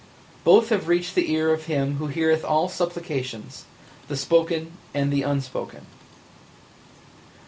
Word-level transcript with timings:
Both 0.43 0.69
have 0.69 0.87
reached 0.87 1.13
the 1.13 1.31
ear 1.31 1.53
of 1.53 1.67
Him 1.67 1.97
Who 1.97 2.07
heareth 2.07 2.43
all 2.43 2.67
supplications, 2.69 3.65
the 4.07 4.17
spoken 4.17 4.71
and 4.95 5.13
the 5.13 5.21
unspoken. 5.21 5.85